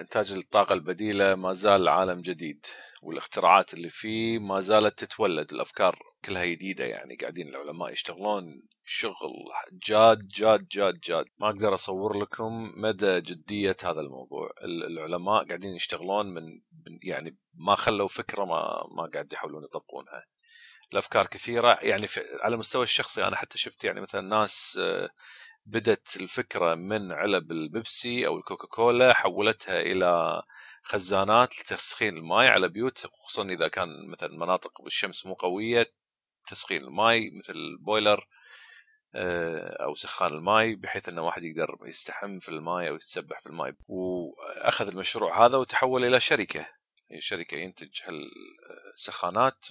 إنتاج 0.00 0.32
الطاقة 0.32 0.72
البديلة 0.72 1.34
ما 1.34 1.52
زال 1.52 1.88
عالم 1.88 2.20
جديد. 2.20 2.66
والاختراعات 3.02 3.74
اللي 3.74 3.88
فيه 3.88 4.38
ما 4.38 4.60
زالت 4.60 5.04
تتولد 5.04 5.52
الأفكار 5.52 5.98
كلها 6.24 6.44
جديدة 6.44 6.84
يعني 6.84 7.16
قاعدين 7.16 7.48
العلماء 7.48 7.92
يشتغلون 7.92 8.62
شغل 8.84 9.32
جاد 9.72 10.28
جاد 10.28 10.68
جاد 10.68 11.00
جاد. 11.00 11.24
ما 11.38 11.48
أقدر 11.48 11.74
أصور 11.74 12.18
لكم 12.18 12.72
مدى 12.76 13.20
جدية 13.20 13.76
هذا 13.84 14.00
الموضوع. 14.00 14.50
العلماء 14.64 15.44
قاعدين 15.44 15.74
يشتغلون 15.74 16.26
من 16.26 16.60
يعني 17.02 17.36
ما 17.54 17.74
خلوا 17.74 18.08
فكرة 18.08 18.44
ما 18.44 18.82
ما 18.96 19.10
قاعد 19.14 19.32
يحاولون 19.32 19.64
يطبقونها. 19.64 20.24
الأفكار 20.92 21.26
كثيرة 21.26 21.78
يعني 21.82 22.06
على 22.40 22.54
المستوى 22.54 22.82
الشخصي 22.82 23.24
أنا 23.24 23.36
حتى 23.36 23.58
شفت 23.58 23.84
يعني 23.84 24.00
مثلا 24.00 24.20
ناس 24.20 24.78
آه، 24.82 25.10
بدت 25.66 26.16
الفكرة 26.16 26.74
من 26.74 27.12
علب 27.12 27.52
البيبسي 27.52 28.26
أو 28.26 28.36
الكوكاكولا 28.38 29.14
حولتها 29.14 29.80
إلى 29.80 30.42
خزانات 30.82 31.60
لتسخين 31.60 32.16
الماء 32.16 32.50
على 32.50 32.68
بيوت 32.68 33.06
خصوصا 33.06 33.44
إذا 33.44 33.68
كان 33.68 34.06
مثلا 34.08 34.38
مناطق 34.38 34.82
بالشمس 34.82 35.26
مو 35.26 35.34
قوية 35.34 35.92
تسخين 36.48 36.82
الماء 36.82 37.36
مثل 37.36 37.52
ال 37.52 37.63
boiler 37.63 38.26
آه، 39.14 39.84
أو 39.84 39.94
سخان 39.94 40.32
الماء 40.32 40.74
بحيث 40.74 41.08
ان 41.08 41.18
واحد 41.18 41.42
يقدر 41.42 41.78
يستحم 41.82 42.38
في 42.38 42.48
الماء 42.48 42.88
أو 42.88 42.94
يتسبح 42.94 43.40
في 43.40 43.46
الماء 43.46 43.74
وأخذ 43.88 44.88
المشروع 44.88 45.46
هذا 45.46 45.56
وتحول 45.56 46.04
إلى 46.04 46.20
شركة. 46.20 46.66
شركة 47.18 47.56
ينتج 47.56 48.00
هالسخانات 48.04 49.64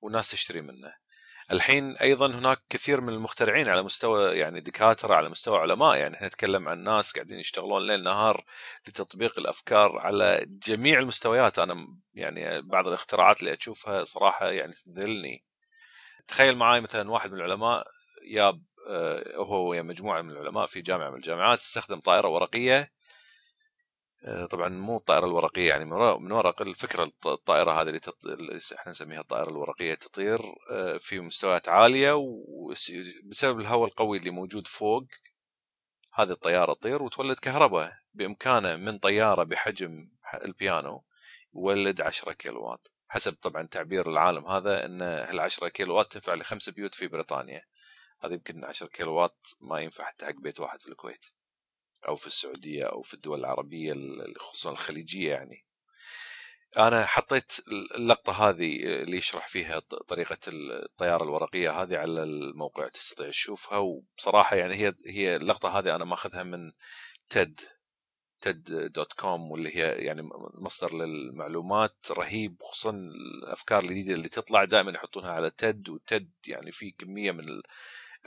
وناس 0.00 0.30
تشتري 0.30 0.60
منه. 0.60 1.03
الحين 1.52 1.96
أيضا 1.96 2.26
هناك 2.26 2.58
كثير 2.70 3.00
من 3.00 3.08
المخترعين 3.08 3.68
على 3.68 3.82
مستوى 3.82 4.38
يعني 4.38 4.60
دكاترة 4.60 5.14
على 5.14 5.28
مستوى 5.28 5.58
علماء. 5.58 5.96
يعني 5.96 6.14
إحنا 6.16 6.26
نتكلم 6.26 6.68
عن 6.68 6.78
ناس 6.84 7.12
قاعدين 7.12 7.38
يشتغلون 7.38 7.86
ليل 7.86 8.02
نهار 8.02 8.44
لتطبيق 8.88 9.38
الأفكار 9.38 10.00
على 10.00 10.46
جميع 10.48 10.98
المستويات. 10.98 11.58
أنا 11.58 11.88
يعني 12.14 12.62
بعض 12.62 12.86
الاختراعات 12.86 13.40
اللي 13.40 13.54
أشوفها 13.54 14.04
صراحة 14.04 14.48
يعني 14.48 14.72
تذهلني 14.72 15.44
تخيل 16.28 16.56
معي 16.56 16.80
مثلا 16.80 17.10
واحد 17.10 17.32
من 17.32 17.38
العلماء 17.38 17.86
ياب 18.28 18.62
آه، 18.88 19.36
هو 19.36 19.68
ويا 19.70 19.82
مجموعة 19.82 20.20
من 20.20 20.30
العلماء 20.30 20.66
في 20.66 20.80
جامعة 20.80 21.10
من 21.10 21.16
الجامعات 21.16 21.58
استخدم 21.58 22.00
طائرة 22.00 22.28
ورقية 22.28 22.90
طبعا 24.50 24.68
مو 24.68 24.96
الطائرة 24.96 25.26
الورقية 25.26 25.68
يعني 25.68 25.84
من 26.20 26.32
ورق 26.32 26.62
الفكرة 26.62 27.10
الطائرة 27.26 27.70
هذه 27.70 27.88
اللي, 27.88 27.98
تط... 27.98 28.26
اللي 28.26 28.60
إحنا 28.78 28.92
نسميها 28.92 29.20
الطائرة 29.20 29.50
الورقية 29.50 29.94
تطير 29.94 30.40
آه، 30.70 30.96
في 30.96 31.20
مستويات 31.20 31.68
عالية 31.68 32.12
وبسبب 32.16 33.60
الهواء 33.60 33.88
القوي 33.88 34.18
اللي 34.18 34.30
موجود 34.30 34.66
فوق 34.66 35.04
هذه 36.14 36.30
الطيارة 36.30 36.74
تطير 36.74 37.02
وتولد 37.02 37.38
كهرباء 37.38 37.92
بإمكانه 38.14 38.76
من 38.76 38.98
طيارة 38.98 39.42
بحجم 39.42 40.08
البيانو 40.44 41.04
يولد 41.54 42.00
10 42.00 42.32
كيلووات. 42.32 42.88
حسب 43.08 43.32
طبعا 43.42 43.66
تعبير 43.66 44.10
العالم 44.10 44.46
هذا 44.46 44.84
إن 44.84 45.02
ال 45.02 45.40
10 45.40 45.68
كيلووات 45.68 46.12
تنفع 46.12 46.34
لخمس 46.34 46.68
بيوت 46.68 46.94
في 46.94 47.08
بريطانيا. 47.08 47.62
هذا 48.20 48.34
يمكن 48.34 48.64
10 48.64 48.86
كيلووات 48.86 49.36
ما 49.60 49.80
ينفع 49.80 50.04
حتى 50.04 50.26
حق 50.26 50.34
بيت 50.34 50.60
واحد 50.60 50.82
في 50.82 50.88
الكويت. 50.88 51.26
أو 52.08 52.16
في 52.16 52.26
السعودية 52.26 52.84
أو 52.84 53.02
في 53.02 53.14
الدول 53.14 53.40
العربية 53.40 53.94
خصوصا 54.38 54.70
الخليجية 54.70 55.30
يعني. 55.30 55.64
أنا 56.78 57.06
حطيت 57.06 57.52
اللقطة 57.96 58.48
هذه 58.48 58.84
اللي 59.02 59.16
يشرح 59.16 59.48
فيها 59.48 59.78
طريقة 59.78 60.38
الطيارة 60.48 61.24
الورقية 61.24 61.82
هذه 61.82 61.98
على 61.98 62.22
الموقع 62.22 62.88
تستطيع 62.88 63.30
تشوفها. 63.30 63.78
وبصراحه 63.78 64.56
يعني 64.56 64.74
هي 64.74 64.94
هي 65.06 65.36
اللقطة 65.36 65.78
هذه 65.78 65.94
أنا 65.96 66.04
ماخذها 66.04 66.42
من 66.42 66.72
TED 67.28 67.60
TED 68.44 68.92
dot 68.92 69.12
com 69.12 69.50
واللي 69.50 69.76
هي 69.76 69.82
يعني 69.82 70.28
مصدر 70.54 70.94
للمعلومات 70.94 71.96
رهيب 72.10 72.56
خصوصا 72.62 72.90
الأفكار 72.90 73.82
الجديدة 73.82 74.14
اللي 74.14 74.28
تطلع 74.28 74.64
دائما 74.64 74.90
يحطونها 74.90 75.30
على 75.32 75.50
TED 75.50 75.88
و 75.88 75.99
TED 75.99 76.30
يعني 76.46 76.72
في 76.72 76.90
كمية 76.90 77.32
من 77.32 77.62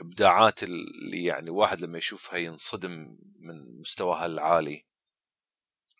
الابداعات 0.00 0.62
اللي 0.62 1.24
يعني 1.24 1.50
واحد 1.50 1.80
لما 1.80 1.98
يشوفها 1.98 2.38
ينصدم 2.38 3.18
من 3.40 3.80
مستواها 3.80 4.26
العالي. 4.26 4.84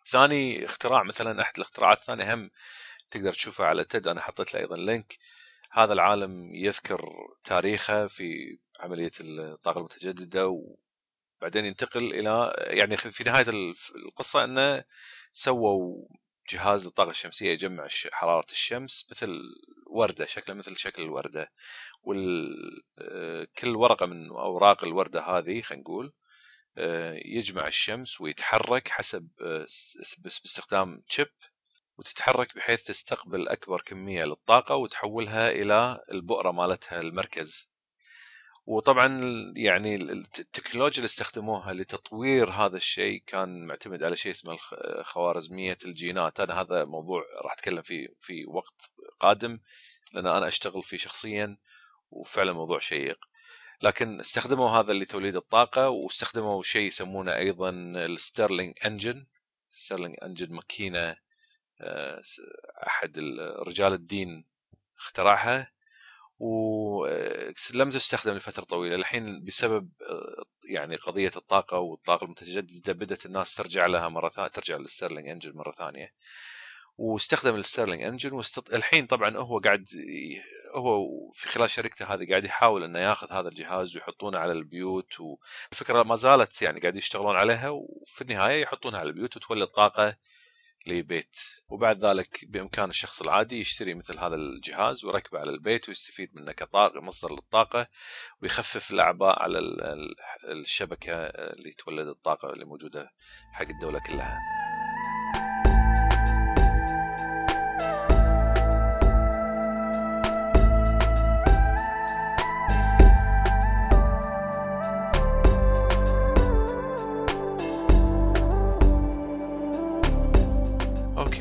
ثاني 0.07 0.65
اختراع 0.65 1.03
مثلا 1.03 1.41
أحد 1.41 1.53
الاختراعات 1.55 1.97
الثانية 1.97 2.33
هم 2.33 2.51
تقدر 3.11 3.33
تشوفها 3.33 3.65
على 3.65 3.83
تيد 3.83 4.07
أنا 4.07 4.21
حطيت 4.21 4.53
له 4.53 4.59
أيضا 4.59 4.75
لينك. 4.75 5.17
هذا 5.71 5.93
العالم 5.93 6.55
يذكر 6.55 7.01
تاريخه 7.43 8.07
في 8.07 8.57
عملية 8.79 9.11
الطاقة 9.19 9.79
المتجددة 9.79 10.47
وبعدين 11.41 11.65
ينتقل 11.65 12.13
إلى 12.13 12.53
يعني 12.57 12.97
في 12.97 13.23
نهاية 13.23 13.45
القصة 13.95 14.43
إنه 14.43 14.83
سووا 15.33 16.07
جهاز 16.49 16.85
الطاقة 16.85 17.09
الشمسية 17.09 17.51
يجمع 17.51 17.87
حرارة 18.11 18.51
الشمس 18.51 19.07
مثل 19.11 19.39
وردة 19.87 20.25
شكله 20.25 20.55
مثل 20.55 20.77
شكل 20.77 21.03
الوردة. 21.03 21.51
وكل 22.03 23.75
ورقة 23.75 24.05
من 24.05 24.29
أوراق 24.29 24.83
الوردة 24.83 25.21
هذه 25.21 25.61
خلينا 25.61 25.81
نقول 25.81 26.13
آه، 26.77 27.13
يجمع 27.25 27.67
الشمس 27.67 28.21
ويتحرك 28.21 28.87
حسب 28.87 29.29
آه، 29.41 29.61
بس 30.19 30.39
باستخدام 30.43 31.01
تشيب 31.09 31.27
وتتحرك 31.97 32.55
بحيث 32.55 32.83
تستقبل 32.83 33.47
أكبر 33.47 33.81
كمية 33.81 34.25
للطاقة 34.25 34.75
وتحولها 34.75 35.49
إلى 35.51 36.03
البؤرة 36.11 36.51
مالتها 36.51 36.99
المركز. 36.99 37.69
وطبعا 38.69 39.07
يعني 39.55 39.95
التكنولوجيا 39.95 40.97
اللي 40.97 41.05
استخدموها 41.05 41.73
لتطوير 41.73 42.49
هذا 42.49 42.77
الشيء 42.77 43.23
كان 43.27 43.65
معتمد 43.67 44.03
على 44.03 44.15
شيء 44.15 44.31
اسمه 44.31 44.57
خوارزميه 45.01 45.77
الجينات. 45.85 46.39
أنا 46.39 46.61
هذا 46.61 46.85
موضوع 46.85 47.23
راح 47.43 47.53
أتكلم 47.53 47.81
فيه 47.81 48.07
في 48.19 48.45
وقت 48.45 48.91
قادم 49.19 49.59
لأن 50.13 50.27
أنا 50.27 50.47
أشتغل 50.47 50.83
فيه 50.83 50.97
شخصيا 50.97 51.57
وفعلا 52.11 52.53
موضوع 52.53 52.79
شيق. 52.79 53.19
لكن 53.81 54.19
استخدموا 54.19 54.69
هذا 54.69 54.93
لتوليد 54.93 55.35
الطاقة 55.35 55.89
واستخدموا 55.89 56.63
شيء 56.63 56.87
يسمونه 56.87 57.35
أيضا 57.35 57.69
ال 57.95 58.04
Stirling 58.04 58.73
engine 58.85 59.25
Stirling 59.69 60.15
engine 60.23 60.53
ماكينة 60.53 61.15
آه، 61.81 62.21
أحد 62.87 63.19
رجال 63.67 63.93
الدين 63.93 64.45
اخترعها. 64.97 65.78
ولم 66.39 67.89
تستخدم 67.89 68.33
لفترة 68.33 68.63
طويلة. 68.63 68.95
الحين 68.95 69.43
بسبب 69.43 69.89
آه، 70.09 70.43
يعني 70.69 70.95
قضية 70.95 71.31
الطاقة 71.37 71.77
والطاقة 71.77 72.25
المتجددة 72.25 72.93
بدأت 72.93 73.25
الناس 73.25 73.55
ترجع 73.55 73.85
لها 73.85 74.09
مرة 74.09 74.29
ثانية 74.29 74.47
ترجع 74.47 74.77
لل 74.77 74.87
Stirling 74.87 75.27
engine 75.27 75.51
مرة 75.55 75.71
ثانية. 75.71 76.13
واستخدم 76.99 77.55
ال 77.55 77.60
Stirling 77.60 78.03
engine 78.03 78.31
واستط... 78.31 78.73
الحين 78.73 79.05
طبعا 79.05 79.37
هو 79.37 79.59
قاعد 79.59 79.85
هو 80.75 81.07
في 81.33 81.47
خلال 81.47 81.69
شركته 81.69 82.13
هذه 82.13 82.29
قاعد 82.29 82.45
يحاول 82.45 82.83
إنه 82.83 82.99
ياخذ 82.99 83.31
هذا 83.31 83.47
الجهاز 83.49 83.95
ويحطونه 83.95 84.39
على 84.39 84.51
البيوت 84.51 85.19
والفكرة 85.19 86.03
ما 86.03 86.15
زالت 86.15 86.61
يعني 86.61 86.79
قاعد 86.79 86.95
يشتغلون 86.95 87.35
عليها 87.35 87.69
وفي 87.69 88.21
النهاية 88.21 88.61
يحطونها 88.61 88.99
على 88.99 89.09
البيوت 89.09 89.37
وتولد 89.37 89.67
طاقة 89.67 90.15
لبيت 90.89 91.37
وبعد 91.69 92.05
ذلك 92.05 92.45
بإمكان 92.47 92.89
الشخص 92.89 93.21
العادي 93.21 93.59
يشتري 93.59 93.93
مثل 93.93 94.19
هذا 94.19 94.35
الجهاز 94.35 95.05
ويركبه 95.05 95.39
على 95.39 95.49
البيت 95.49 95.89
ويستفيد 95.89 96.35
منه 96.35 96.51
كطاقة 96.51 97.01
مصدر 97.01 97.31
للطاقة 97.31 97.87
ويخفف 98.41 98.91
الأعباء 98.91 99.43
على 99.43 99.59
الشبكة 100.43 101.13
اللي 101.13 101.71
تولد 101.71 102.07
الطاقة 102.07 102.53
اللي 102.53 102.65
موجودة 102.65 103.11
حق 103.53 103.67
الدولة 103.69 103.99
كلها. 103.99 104.39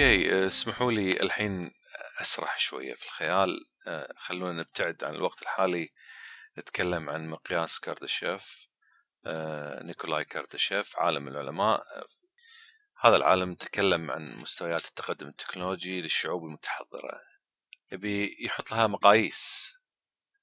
okay 0.08 0.44
آه، 0.44 0.46
اسمحوا 0.46 0.92
لي 0.92 1.20
الحين 1.20 1.70
أسرح 2.20 2.58
شوية 2.58 2.94
في 2.94 3.04
الخيال. 3.04 3.66
آه، 3.86 4.14
خلونا 4.16 4.52
نبتعد 4.52 5.04
عن 5.04 5.14
الوقت 5.14 5.42
الحالي 5.42 5.88
نتكلم 6.58 7.10
عن 7.10 7.28
مقياس 7.28 7.80
كارداشيف. 7.80 8.68
آه، 9.26 9.82
نيكولاي 9.82 10.24
كارداشيف 10.24 10.96
عالم 10.96 11.28
العلماء. 11.28 11.82
هذا 13.00 13.16
العالم 13.16 13.54
تكلم 13.54 14.10
عن 14.10 14.36
مستويات 14.36 14.84
التقدم 14.88 15.28
التكنولوجي 15.28 16.00
للشعوب 16.02 16.44
المتحضرة. 16.44 17.20
يبي 17.92 18.36
يحط 18.40 18.72
لها 18.72 18.86
مقاييس. 18.86 19.74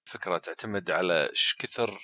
فكرة 0.04 0.38
تعتمد 0.38 0.91
على 0.91 1.30
إيش 1.30 1.56
كثر 1.60 1.99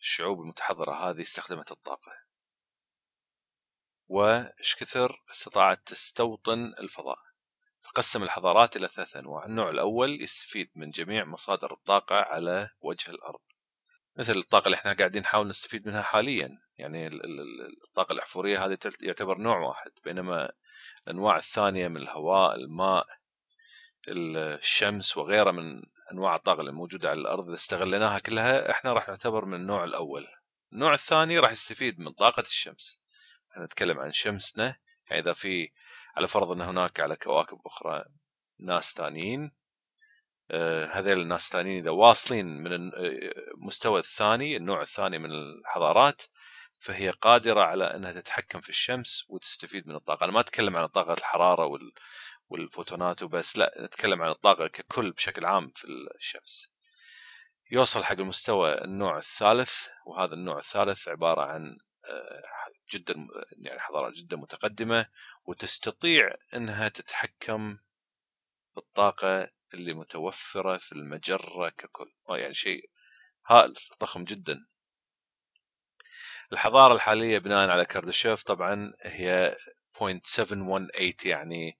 الشعوب 0.00 0.40
المتحضرة 0.40 1.10
هذه 1.10 1.22
استخدمت 1.22 1.72
الطاقة. 1.72 2.27
وإيش 4.08 4.76
كثر 4.76 5.22
استطاعت 5.30 5.80
تستوطن 5.86 6.74
الفضاء. 6.78 7.18
فقسم 7.82 8.22
الحضارات 8.22 8.76
إلى 8.76 8.88
ثلاث 8.88 9.16
أنواع. 9.16 9.46
النوع 9.46 9.70
الأول 9.70 10.22
يستفيد 10.22 10.70
من 10.76 10.90
جميع 10.90 11.24
مصادر 11.24 11.72
الطاقة 11.72 12.16
على 12.16 12.70
وجه 12.80 13.10
الأرض. 13.10 13.40
مثل 14.16 14.36
الطاقة 14.36 14.66
اللي 14.66 14.76
إحنا 14.76 14.92
قاعدين 14.92 15.22
نحاول 15.22 15.48
نستفيد 15.48 15.86
منها 15.88 16.02
حاليا. 16.02 16.58
يعني 16.78 17.06
الطاقة 17.86 18.12
الأحفورية 18.12 18.64
هذه 18.64 18.78
يعتبر 19.00 19.38
نوع 19.38 19.58
واحد. 19.58 19.90
بينما 20.04 20.52
الأنواع 21.06 21.36
الثانية 21.36 21.88
من 21.88 21.96
الهواء 21.96 22.54
الماء 22.54 23.06
الشمس 24.08 25.16
وغيرها 25.16 25.52
من 25.52 25.82
أنواع 26.12 26.36
الطاقة 26.36 26.60
اللي 26.60 26.72
موجودة 26.72 27.10
على 27.10 27.20
الأرض 27.20 27.46
إذا 27.46 27.54
استغليناها 27.54 28.18
كلها 28.18 28.70
إحنا 28.70 28.92
راح 28.92 29.08
نعتبر 29.08 29.44
من 29.44 29.54
النوع 29.54 29.84
الأول. 29.84 30.26
النوع 30.72 30.94
الثاني 30.94 31.38
راح 31.38 31.50
يستفيد 31.50 32.00
من 32.00 32.12
طاقة 32.12 32.40
الشمس. 32.40 33.00
نتكلم 33.64 33.98
عن 33.98 34.12
شمسنا 34.12 34.76
يعني 35.10 35.22
اذا 35.22 35.32
في 35.32 35.70
على 36.16 36.28
فرض 36.28 36.50
أن 36.50 36.60
هناك 36.60 37.00
على 37.00 37.16
كواكب 37.16 37.58
أخرى 37.66 38.04
ناس 38.58 38.94
ثانيين 38.94 39.52
آه 40.50 40.84
هذيل 40.84 41.20
الناس 41.20 41.46
الثانيين 41.46 41.82
إذا 41.82 41.90
واصلين 41.90 42.46
من 42.46 42.72
المستوى 42.72 43.96
آه، 43.96 44.00
الثاني 44.00 44.56
النوع 44.56 44.82
الثاني 44.82 45.18
من 45.18 45.30
الحضارات 45.32 46.22
فهي 46.78 47.10
قادرة 47.10 47.62
على 47.62 47.84
أنها 47.84 48.12
تتحكم 48.12 48.60
في 48.60 48.68
الشمس 48.68 49.24
وتستفيد 49.28 49.88
من 49.88 49.94
الطاقة، 49.94 50.24
أنا 50.24 50.32
ما 50.32 50.40
أتكلم 50.40 50.76
عن 50.76 50.86
طاقة 50.86 51.12
الحرارة 51.12 51.66
وال 51.66 51.92
والفوتونات 52.48 53.22
وبس 53.22 53.58
لا 53.58 53.74
نتكلم 53.80 54.22
عن 54.22 54.30
الطاقة 54.30 54.66
ككل 54.66 55.12
بشكل 55.12 55.46
عام 55.46 55.72
في 55.76 55.86
الشمس. 56.18 56.72
يوصل 57.70 58.04
حق 58.04 58.12
المستوى 58.12 58.84
النوع 58.84 59.18
الثالث 59.18 59.88
وهذا 60.06 60.34
النوع 60.34 60.58
الثالث 60.58 61.08
عبارة 61.08 61.42
عن 61.42 61.78
آه، 62.04 62.42
جدا 62.90 63.28
يعني 63.52 63.80
حضارات 63.80 64.12
جدا 64.12 64.36
متقدمة 64.36 65.06
وتستطيع 65.44 66.34
إنها 66.54 66.88
تتحكم 66.88 67.78
بالطاقة 68.76 69.50
اللي 69.74 69.94
متوفرة 69.94 70.76
في 70.76 70.92
المجرة 70.92 71.68
ككل. 71.68 72.12
يعني 72.28 72.54
شيء 72.54 72.90
هائل 73.46 73.74
ضخم 74.00 74.24
جدا. 74.24 74.66
الحضارة 76.52 76.94
الحالية 76.94 77.38
بناء 77.38 77.70
على 77.70 77.84
كارداشوف 77.84 78.42
طبعا 78.42 78.92
هي 79.02 79.56
0.718 79.92 81.26
يعني 81.26 81.78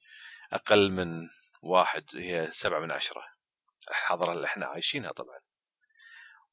أقل 0.53 0.90
من 0.90 1.29
واحد 1.62 2.05
هي 2.14 2.49
سبعة 2.53 2.81
من 2.81 2.92
عشرة. 2.92 3.23
الحضارة 3.90 4.33
اللي 4.33 4.47
إحنا 4.47 4.66
عايشينها 4.66 5.12
طبعا. 5.12 5.38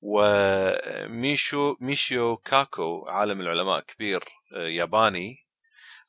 وميشو 0.01 1.75
ميشيو 1.79 2.37
كاكو 2.37 3.05
عالم 3.07 3.41
العلماء 3.41 3.79
كبير 3.79 4.23
آه، 4.23 4.44
ياباني. 4.55 5.45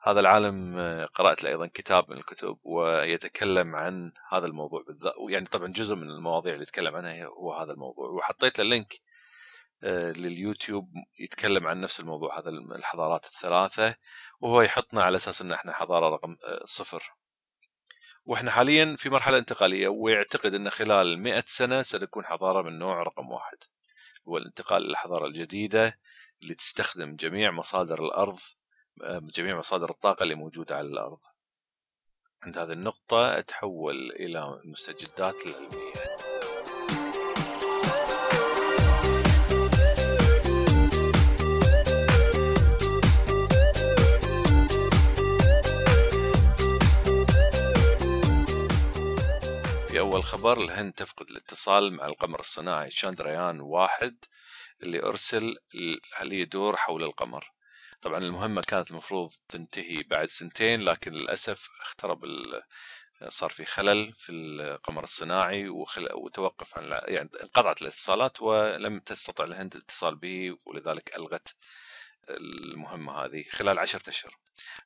هذا 0.07 0.21
العالم 0.21 0.79
آه، 0.79 1.05
قرأت 1.05 1.45
له 1.45 1.51
أيضا 1.51 1.67
كتاب 1.67 2.11
من 2.11 2.17
الكتب 2.17 2.59
ويتكلم 2.63 3.77
عن 3.77 4.13
هذا 4.33 4.47
الموضوع 4.47 4.83
بالذات 4.87 5.15
يعني 5.29 5.47
طبعا 5.47 5.67
جزء 5.67 5.95
من 5.95 6.11
المواضيع 6.11 6.53
اللي 6.53 6.63
يتكلم 6.63 6.97
عنها 6.97 7.25
هو 7.27 7.55
هذا 7.55 7.73
الموضوع. 7.73 8.09
وحطيت 8.11 8.59
له 8.59 8.65
link 8.65 8.95
آه، 9.85 10.13
لليوتيوب 10.13 10.91
يتكلم 11.21 11.67
عن 11.67 11.81
نفس 11.81 12.01
الموضوع 12.01 12.39
هذا 12.39 12.51
الحضارات 12.51 13.25
الثلاثة 13.25 13.95
وهو 14.41 14.63
يحطنا 14.63 15.03
على 15.03 15.17
أساس 15.17 15.43
أن 15.43 15.53
إحنا 15.53 15.73
حضارة 15.73 16.09
رقم 16.09 16.37
صفر. 16.65 17.03
وإحنا 18.27 18.51
حاليا 18.51 18.97
في 18.99 19.11
مرحلة 19.11 19.39
انتقالية 19.39 19.89
ويعتقد 19.89 20.55
أن 20.55 20.71
خلال 20.71 21.19
مئة 21.19 21.45
سنة 21.47 21.83
سنكون 21.83 22.25
حضارة 22.25 22.63
من 22.63 22.79
نوع 22.79 23.03
رقم 23.03 23.31
واحد. 23.31 23.59
هو 24.29 24.37
الانتقال 24.37 24.83
للحضارة 24.83 25.27
الجديدة 25.27 25.99
اللي 26.43 26.55
تستخدم 26.55 27.17
جميع 27.17 27.51
مصادر 27.51 28.05
الأرض 28.05 28.39
آه، 29.03 29.19
جميع 29.19 29.59
مصادر 29.59 29.91
الطاقة 29.91 30.23
اللي 30.23 30.35
موجودة 30.35 30.77
على 30.77 30.87
الأرض. 30.89 31.19
عند 32.43 32.59
هذه 32.59 32.73
النقطة 32.73 33.39
أتحول 33.39 34.11
إلى 34.13 34.61
المستجدات 34.65 35.35
العلمية 35.47 36.07
في 49.89 50.01
أول 50.01 50.25
خبر 50.25 50.59
الهند 50.59 50.93
تفقد 50.93 51.31
الاتصال 51.31 51.93
مع 51.93 52.07
القمر 52.07 52.41
الصناعي 52.41 52.91
شاندريان 52.91 53.61
واحد 53.61 54.17
اللي 54.83 55.03
أرسل 55.03 55.57
ليدور 56.23 56.77
حول 56.77 57.03
القمر. 57.05 57.53
طبعا 58.01 58.19
المهمة 58.19 58.63
كانت 58.63 58.91
المفروض 58.91 59.31
تنتهي 59.49 60.03
بعد 60.03 60.29
سنتين 60.29 60.81
لكن 60.81 61.13
للأسف 61.13 61.69
اخترب 61.81 62.25
صار 63.29 63.51
في 63.51 63.65
خلل 63.65 64.13
في 64.13 64.33
القمر 64.33 65.05
الصناعي 65.05 65.69
وتوقف 66.15 66.79
عن 66.79 66.85
يعني 66.85 67.31
انقطعت 67.43 67.83
الاتصالات 67.83 68.43
ولم 68.43 69.01
تستطع 69.01 69.45
الهند 69.45 69.75
الاتصال 69.75 70.17
به 70.17 70.59
ولذلك 70.65 71.17
ألغت 71.17 71.49
المهمة 72.31 73.13
هذه 73.13 73.45
خلال 73.51 73.79
عشرة 73.79 74.09
أشهر. 74.09 74.37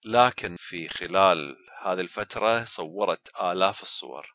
لكن 0.04 0.56
في 0.56 0.88
خلال 0.88 1.56
هذه 1.82 2.00
الفترة 2.00 2.64
صورت 2.64 3.40
آلاف 3.42 3.82
الصور 3.82 4.34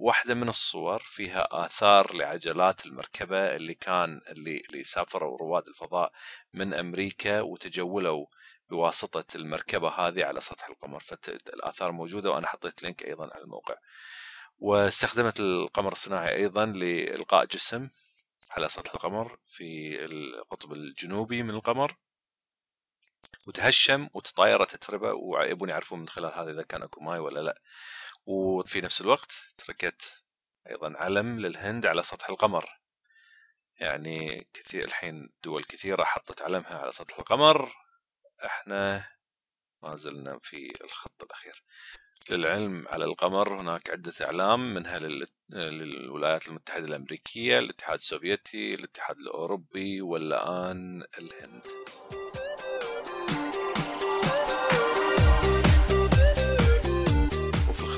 وواحدة 0.00 0.34
من 0.34 0.48
الصور 0.48 0.98
فيها 0.98 1.48
آثار 1.66 2.16
لعجلات 2.16 2.86
المركبة 2.86 3.56
اللي 3.56 3.74
كان 3.74 4.20
اللي 4.28 4.62
اللي 4.70 4.84
سافروا 4.84 5.38
رواد 5.38 5.68
الفضاء 5.68 6.12
من 6.54 6.74
أمريكا 6.74 7.40
وتجولوا 7.40 8.26
بواسطة 8.70 9.36
المركبة 9.36 9.88
هذه 9.88 10.24
على 10.24 10.40
سطح 10.40 10.68
القمر. 10.68 11.00
فالآثار 11.00 11.92
موجودة 11.92 12.30
وأنا 12.30 12.46
حطيت 12.46 12.82
لينك 12.82 13.04
أيضا 13.04 13.24
على 13.34 13.42
الموقع. 13.44 13.74
واستخدمت 14.58 15.40
القمر 15.40 15.92
الصناعي 15.92 16.36
أيضا 16.36 16.66
لإلقاء 16.66 17.44
جسم 17.44 17.88
على 18.50 18.68
سطح 18.68 18.94
القمر 18.94 19.38
في 19.48 19.98
القطب 20.04 20.72
الجنوبي 20.72 21.42
من 21.42 21.50
القمر. 21.50 21.96
وتهشم 23.46 24.08
وتطايرت 24.14 24.76
تتربه 24.76 25.12
ويبون 25.12 25.68
يعرفون 25.68 26.00
من 26.00 26.08
خلال 26.08 26.32
هذا 26.34 26.50
إذا 26.50 26.62
كان 26.62 26.82
أكو 26.82 27.00
ماي 27.00 27.18
ولا 27.18 27.40
لا. 27.40 27.60
وفي 28.30 28.80
نفس 28.80 29.00
الوقت 29.00 29.32
تركت 29.58 30.24
أيضا 30.70 30.94
علم 30.96 31.40
للهند 31.40 31.86
على 31.86 32.02
سطح 32.02 32.30
القمر. 32.30 32.80
يعني 33.76 34.48
كثير 34.54 34.84
الحين 34.84 35.30
دول 35.44 35.64
كثيرة 35.64 36.04
حطت 36.04 36.42
علمها 36.42 36.78
على 36.78 36.92
سطح 36.92 37.18
القمر. 37.18 37.72
إحنا 38.44 39.08
ما 39.82 39.96
زلنا 39.96 40.38
في 40.42 40.72
الخط 40.84 41.22
الأخير. 41.22 41.64
للعلم 42.30 42.88
على 42.88 43.04
القمر 43.04 43.60
هناك 43.60 43.90
عدة 43.90 44.12
أعلام 44.20 44.74
منها 44.74 44.98
للولايات 45.50 46.48
المتحدة 46.48 46.84
الأمريكية 46.84 47.58
الاتحاد 47.58 47.98
السوفيتي 47.98 48.74
الاتحاد 48.74 49.18
الأوروبي 49.18 50.02
والآن 50.02 51.02
الهند. 51.18 51.62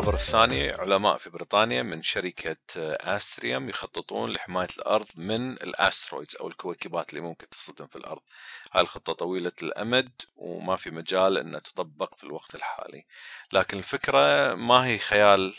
الخبر 0.02 0.14
الثاني 0.14 0.70
علماء 0.70 1.16
في 1.16 1.30
بريطانيا 1.30 1.82
من 1.82 2.02
شركة 2.02 2.56
أستريوم 2.76 3.68
يخططون 3.68 4.32
لحماية 4.32 4.68
الأرض 4.76 5.06
من 5.16 5.52
الأسترويدز 5.52 6.36
أو 6.36 6.48
الكويكبات 6.48 7.10
اللي 7.10 7.20
ممكن 7.20 7.48
تصطدم 7.48 7.86
في 7.86 7.96
الأرض. 7.96 8.20
هاي 8.72 8.82
الخطة 8.82 9.12
طويلة 9.12 9.52
الأمد 9.62 10.10
وما 10.36 10.76
في 10.76 10.90
مجال 10.90 11.38
أنها 11.38 11.60
تطبق 11.60 12.14
في 12.14 12.24
الوقت 12.24 12.54
الحالي. 12.54 13.06
لكن 13.52 13.78
الفكرة 13.78 14.54
ما 14.54 14.86
هي 14.86 14.98
خيال 14.98 15.54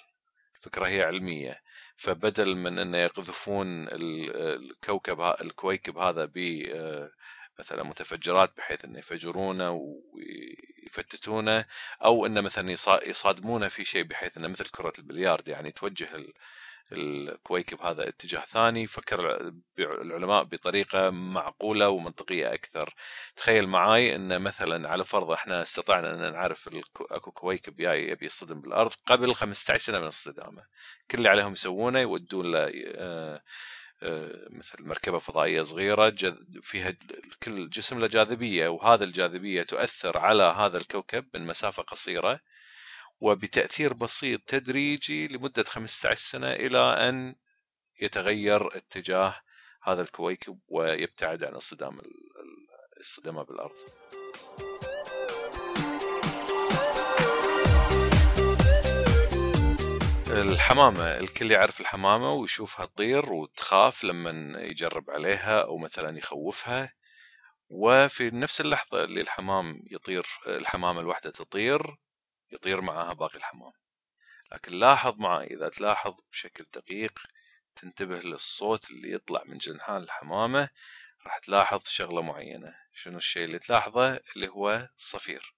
الفكرة 0.58 0.88
هي 0.88 1.01
علمية. 1.03 1.62
فبدل 1.97 2.56
من 2.56 2.79
أن 2.79 2.95
يقذفون 2.95 3.88
الكوكب 3.91 5.21
الكويكب 5.21 5.97
هذا 5.97 6.25
ب 6.25 6.63
مثلا 7.59 7.83
متفجرات 7.83 8.57
بحيث 8.57 8.85
إنه 8.85 8.99
يفجرونه 8.99 9.71
ويفتتونه 10.13 11.65
أو 12.03 12.25
إنه 12.25 12.41
مثلا 12.41 12.71
يصادمونه 13.07 13.67
في 13.67 13.85
شيء 13.85 14.03
بحيث 14.03 14.37
إنه 14.37 14.47
مثل 14.47 14.65
كرة 14.65 14.93
البلياردو 14.99 15.51
يعني 15.51 15.71
توجه 15.71 16.09
الكويكب 16.91 17.81
هذا 17.81 18.07
اتجاه 18.09 18.45
ثاني 18.45 18.87
فكر 18.87 19.51
العلماء 19.79 20.43
بطريقة 20.43 21.09
معقولة 21.09 21.89
ومنطقية 21.89 22.53
أكثر. 22.53 22.95
تخيل 23.35 23.67
معاي 23.67 24.15
إن 24.15 24.41
مثلا 24.41 24.89
على 24.89 25.05
فرض 25.05 25.31
إحنا 25.31 25.63
استطعنا 25.63 26.11
إن 26.11 26.33
نعرف 26.33 26.69
أكو 27.11 27.31
كويكب 27.31 27.75
جاي 27.75 28.09
يبي 28.09 28.25
يصطدم 28.25 28.61
بالأرض 28.61 28.91
قبل 29.05 29.35
15 29.35 29.79
سنة 29.79 29.99
من 29.99 30.07
اصطدامه. 30.07 30.63
كل 31.11 31.17
اللي 31.17 31.29
عليهم 31.29 31.53
يسوونه 31.53 31.99
يودون 31.99 32.51
له 32.51 32.71
آه، 32.95 33.41
مثل 34.49 34.83
مركبة 34.83 35.19
فضائية 35.19 35.63
صغيرة 35.63 36.15
فيها 36.61 36.93
كل 37.43 37.69
جسم 37.69 37.99
له 37.99 38.07
جاذبية 38.07 38.67
وهذا 38.67 39.03
الجاذبية 39.03 39.63
تؤثر 39.63 40.17
على 40.17 40.43
هذا 40.43 40.77
الكوكب 40.77 41.25
من 41.33 41.45
مسافة 41.45 41.83
قصيرة 41.83 42.39
وبتأثير 43.19 43.93
بسيط 43.93 44.41
تدريجي 44.47 45.27
لمدة 45.27 45.63
15 45.63 46.17
سنة 46.17 46.47
إلى 46.47 46.79
أن 46.79 47.35
يتغير 48.01 48.77
اتجاه 48.77 49.35
هذا 49.83 50.01
الكويكب 50.01 50.59
ويبتعد 50.67 51.43
عن 51.43 51.53
اصطدام 51.53 52.01
اصطدامه 53.01 53.43
بالأرض. 53.43 53.75
الحمامة 60.41 61.17
الكل 61.17 61.52
يعرف 61.52 61.82
الحمامة 61.82 62.34
ويشوفها 62.34 62.86
تطير 62.86 63.34
وتخاف 63.34 64.04
لما 64.04 64.62
يجرب 64.62 65.10
عليها 65.10 65.62
أو 65.62 65.78
مثلا 65.78 66.17
يخوفها. 66.17 66.93
وفي 67.69 68.30
نفس 68.30 68.62
اللحظة 68.62 69.04
اللي 69.04 69.22
الحمام 69.22 69.84
يطير 69.91 70.26
الحمامة 70.48 71.00
الواحدة 71.00 71.30
تطير 71.30 71.98
يطير 72.52 72.82
معها 72.82 73.13
باقي 73.13 73.36
الحمام. 73.36 73.72
لكن 74.52 74.72
لاحظ 74.72 75.13
معي 75.17 75.48
إذا 75.48 75.69
تلاحظ 75.69 76.13
بشكل 76.32 76.65
دقيق 76.74 77.19
تنتبه 77.76 78.19
للصوت 78.19 78.91
اللي 78.91 79.12
يطلع 79.12 79.43
من 79.46 79.58
جنحان 79.58 80.04
الحمامة 80.04 80.69
راح 81.26 81.38
تلاحظ 81.38 81.82
شغلة 81.86 82.22
معينة. 82.22 82.76
شنو 82.93 83.17
الشيء 83.17 83.43
اللي 83.43 83.60
تلاحظه؟ 83.60 84.19
اللي 84.36 84.48
هو 84.48 84.89
الصفير 84.98 85.56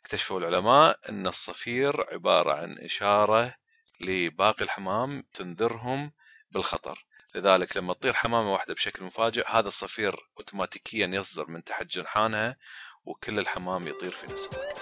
اكتشفوا 0.00 0.40
العلماء 0.40 0.98
أن 1.08 1.26
الصفير 1.26 2.14
عبارة 2.14 2.54
عن 2.54 2.78
إشارة 2.78 3.67
لباقي 4.00 4.64
الحمام 4.64 5.24
تنذرهم 5.34 6.12
بالخطر. 6.50 7.06
لذلك 7.34 7.76
لما 7.76 7.92
تطير 7.94 8.12
حمامة 8.12 8.52
واحدة 8.52 8.74
بشكل 8.74 9.04
مفاجئ 9.04 9.44
هذا 9.48 9.68
الصفير 9.68 10.16
اوتوماتيكيا 10.38 11.06
يصدر 11.06 11.50
من 11.50 11.64
تحت 11.64 11.86
جنحانها 11.86 12.56
وكل 13.04 13.38
الحمام 13.38 13.88
يطير 13.88 14.10
في 14.10 14.26
نفس 14.32 14.48
الوقت. 14.52 14.78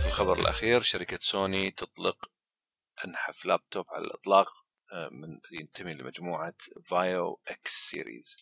في 0.00 0.06
الخبر 0.06 0.38
الأخير 0.38 0.80
شركة 0.80 1.18
سوني 1.20 1.70
تطلق 1.70 2.30
أنحف 3.04 3.44
لابتوب 3.46 3.86
على 3.90 4.04
الإطلاق 4.04 4.48
آه، 4.92 5.08
من 5.08 5.40
ينتمي 5.52 5.94
لمجموعة 5.94 6.54
VAIO 6.84 7.40
X 7.48 7.90
series. 7.90 8.36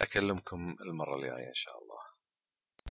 أكلمكم 0.02 0.76
المرة 0.82 1.16
الجاية 1.16 1.48
إن 1.48 1.54
شاء 1.54 1.84
الله. 1.84 1.87